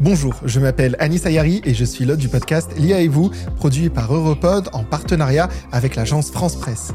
[0.00, 3.90] Bonjour, je m'appelle Anis Ayari et je suis l'hôte du podcast L'IA et vous, produit
[3.90, 6.92] par Europod en partenariat avec l'agence France Presse.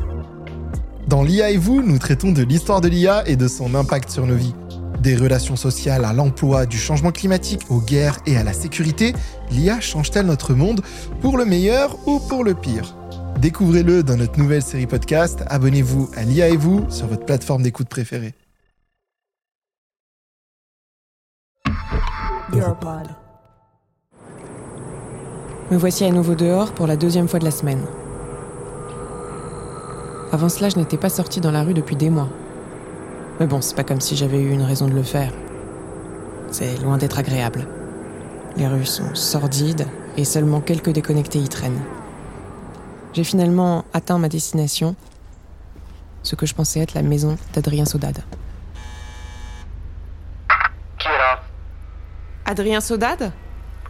[1.08, 4.26] Dans L'IA et vous, nous traitons de l'histoire de l'IA et de son impact sur
[4.26, 4.56] nos vies.
[5.04, 9.14] Des relations sociales à l'emploi, du changement climatique aux guerres et à la sécurité,
[9.52, 10.82] l'IA change-t-elle notre monde
[11.22, 12.98] pour le meilleur ou pour le pire?
[13.40, 15.44] Découvrez-le dans notre nouvelle série podcast.
[15.46, 18.34] Abonnez-vous à l'IA et vous sur votre plateforme d'écoute préférée.
[25.72, 27.84] Me voici à nouveau dehors pour la deuxième fois de la semaine.
[30.32, 32.30] Avant cela, je n'étais pas sortie dans la rue depuis des mois.
[33.40, 35.32] Mais bon, c'est pas comme si j'avais eu une raison de le faire.
[36.52, 37.68] C'est loin d'être agréable.
[38.58, 41.82] Les rues sont sordides et seulement quelques déconnectés y traînent.
[43.14, 44.96] J'ai finalement atteint ma destination,
[46.22, 48.24] ce que je pensais être la maison d'Adrien Saudade.
[51.00, 51.40] Qui est là
[52.46, 53.32] Adrien Saudade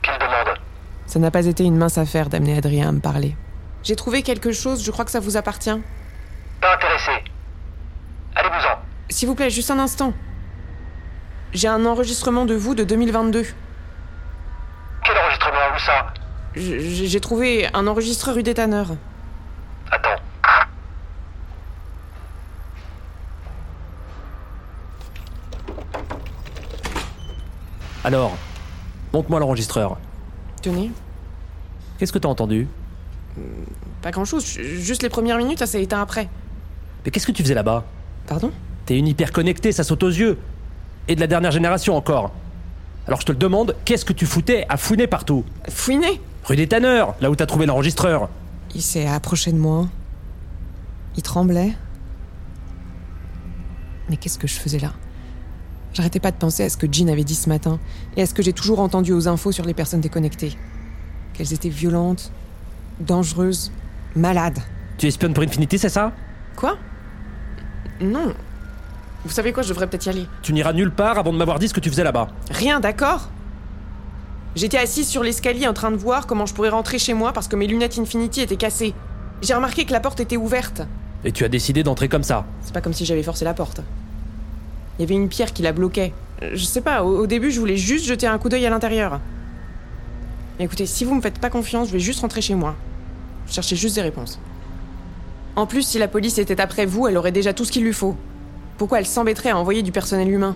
[0.01, 0.57] Qui demande
[1.05, 3.35] Ça n'a pas été une mince affaire d'amener Adrien à me parler.
[3.83, 5.77] J'ai trouvé quelque chose, je crois que ça vous appartient.
[6.61, 7.11] Pas intéressé.
[8.35, 8.79] Allez-vous-en.
[9.09, 10.13] S'il vous plaît, juste un instant.
[11.53, 13.45] J'ai un enregistrement de vous de 2022.
[15.03, 15.75] Quel enregistrement?
[15.75, 16.13] Où ça?
[16.55, 18.95] J'ai trouvé un enregistreur rue des Tanneurs.
[28.05, 28.37] Alors,
[29.13, 29.97] montre-moi l'enregistreur.
[30.61, 30.91] Tenez,
[31.97, 32.67] Qu'est-ce que t'as entendu?
[34.03, 36.29] Pas grand chose, juste les premières minutes, ça s'est éteint après.
[37.03, 37.83] Mais qu'est-ce que tu faisais là-bas?
[38.27, 38.51] Pardon?
[38.85, 40.37] T'es une hyper connectée, ça saute aux yeux.
[41.07, 42.31] Et de la dernière génération encore.
[43.07, 45.43] Alors je te le demande, qu'est-ce que tu foutais à fouiner partout?
[45.67, 48.29] Fouiné Rue des Tanneurs, là où t'as trouvé l'enregistreur.
[48.75, 49.87] Il s'est approché de moi.
[51.17, 51.73] Il tremblait.
[54.09, 54.93] Mais qu'est-ce que je faisais là?
[55.95, 57.79] J'arrêtais pas de penser à ce que Jean avait dit ce matin
[58.17, 60.57] et à ce que j'ai toujours entendu aux infos sur les personnes déconnectées.
[61.33, 62.33] Qu'elles étaient violentes,
[62.99, 63.71] dangereuses,
[64.13, 64.59] malades.
[64.97, 66.11] Tu espionnes pour Infinity, c'est ça?
[66.57, 66.77] Quoi?
[68.01, 68.33] Non.
[69.23, 70.27] Vous savez quoi, je devrais peut-être y aller.
[70.41, 72.27] Tu n'iras nulle part avant de m'avoir dit ce que tu faisais là-bas.
[72.51, 73.29] Rien, d'accord?
[74.57, 77.47] J'étais assise sur l'escalier en train de voir comment je pourrais rentrer chez moi parce
[77.47, 78.93] que mes lunettes Infinity étaient cassées.
[79.41, 80.81] J'ai remarqué que la porte était ouverte.
[81.23, 82.45] Et tu as décidé d'entrer comme ça.
[82.61, 83.81] C'est pas comme si j'avais forcé la porte.
[84.97, 86.13] Il y avait une pierre qui la bloquait.
[86.43, 88.69] Euh, Je sais pas, au, au début, je voulais juste jeter un coup d'œil à
[88.69, 89.19] l'intérieur.
[90.57, 92.75] Mais écoutez, si vous me faites pas confiance, je vais juste rentrer chez moi.
[93.47, 94.39] Je cherchais juste des réponses.
[95.55, 97.93] En plus, si la police était après vous, elle aurait déjà tout ce qu'il lui
[97.93, 98.15] faut.
[98.77, 100.55] Pourquoi elle s'embêterait à envoyer du personnel humain?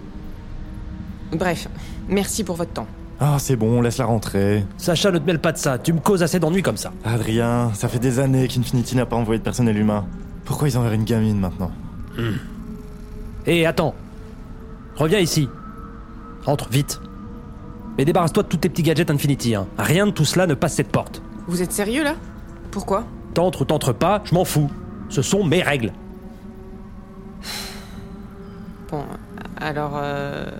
[1.31, 1.67] Bref,
[2.07, 2.87] merci pour votre temps.
[3.21, 4.65] Ah, c'est bon, laisse-la rentrer.
[4.77, 6.91] Sacha, ne te mêle pas de ça, tu me causes assez d'ennuis comme ça.
[7.03, 10.05] Adrien, ça fait des années qu'Infinity n'a pas envoyé de personnel humain.
[10.45, 11.71] Pourquoi ils enverraient une gamine maintenant?
[13.45, 13.93] Hé, attends.
[14.99, 15.47] Reviens ici.
[16.45, 16.99] Entre, vite.
[17.97, 19.65] Mais débarrasse-toi de tous tes petits gadgets Infinity, hein.
[19.77, 21.21] Rien de tout cela ne passe cette porte.
[21.47, 22.15] Vous êtes sérieux là?
[22.69, 23.05] Pourquoi?
[23.33, 24.69] T'entres ou t'entres pas, je m'en fous.
[25.07, 25.93] Ce sont mes règles.
[28.91, 29.05] Bon,
[29.55, 29.93] alors...
[29.95, 30.51] Euh...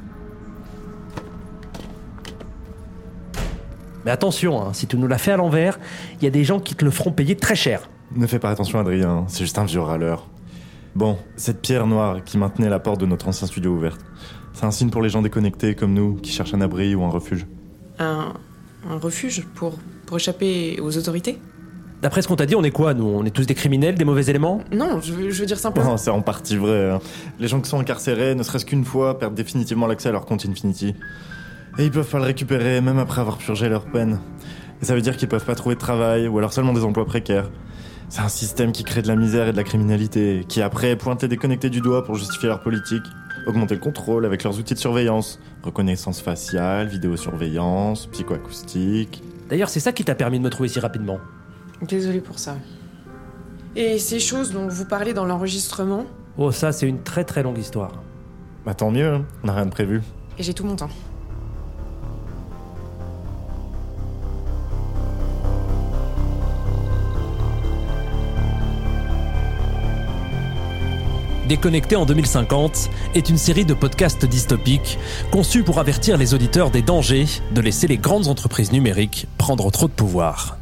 [4.05, 5.79] Mais attention, hein, si tu nous l'as fait à l'envers,
[6.17, 7.89] il y a des gens qui te le feront payer très cher.
[8.15, 10.27] Ne fais pas attention, Adrien, c'est juste un vieux râleur.
[10.95, 13.99] Bon, cette pierre noire qui maintenait la porte de notre ancien studio ouverte,
[14.53, 17.09] c'est un signe pour les gens déconnectés comme nous qui cherchent un abri ou un
[17.09, 17.45] refuge.
[17.99, 18.33] Un,
[18.89, 21.37] un refuge pour, pour échapper aux autorités?
[22.01, 23.05] D'après ce qu'on t'a dit, on est quoi, nous?
[23.05, 24.61] On est tous des criminels, des mauvais éléments?
[24.71, 25.85] Non, je veux, je veux dire simplement...
[25.91, 26.91] Bon, c'est en partie vrai.
[26.91, 26.99] hein.
[27.39, 30.45] Les gens qui sont incarcérés, ne serait-ce qu'une fois, perdent définitivement l'accès à leur compte
[30.45, 30.95] Infinity.
[31.77, 34.19] Et ils peuvent pas le récupérer, même après avoir purgé leur peine.
[34.81, 37.05] Et ça veut dire qu'ils peuvent pas trouver de travail, ou alors seulement des emplois
[37.05, 37.49] précaires.
[38.09, 41.21] C'est un système qui crée de la misère et de la criminalité, qui après pointe
[41.21, 43.03] les déconnectés du doigt pour justifier leur politique,
[43.45, 49.21] augmenter le contrôle avec leurs outils de surveillance, reconnaissance faciale, vidéosurveillance, psychoacoustique.
[49.49, 51.19] D'ailleurs, c'est ça qui t'a permis de me trouver si rapidement.
[51.83, 52.57] Désolée pour ça.
[53.75, 56.05] Et ces choses dont vous parlez dans l'enregistrement,
[56.37, 57.91] Oh, ça, c'est une très très longue histoire.
[58.65, 59.25] Bah tant mieux, hein.
[59.43, 60.01] on n'a rien de prévu.
[60.37, 60.89] et j'ai tout mon temps.
[71.49, 74.99] Déconnecté en 2050 est une série de podcasts dystopiques
[75.31, 79.87] conçus pour avertir les auditeurs des dangers de laisser les grandes entreprises numériques prendre trop
[79.87, 80.59] de pouvoir.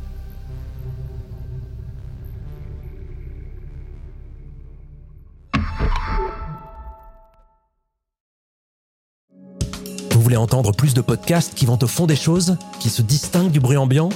[10.11, 13.51] Vous voulez entendre plus de podcasts qui vont au fond des choses, qui se distinguent
[13.51, 14.07] du bruit ambiant?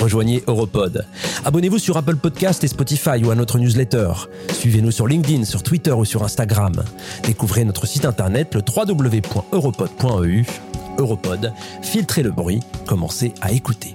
[0.00, 1.04] Rejoignez Europod.
[1.44, 4.12] Abonnez-vous sur Apple Podcast et Spotify ou à notre newsletter.
[4.52, 6.72] Suivez-nous sur LinkedIn, sur Twitter ou sur Instagram.
[7.24, 10.44] Découvrez notre site internet le www.europod.eu.
[10.98, 11.52] Europod.
[11.82, 13.94] Filtrez le bruit, commencez à écouter.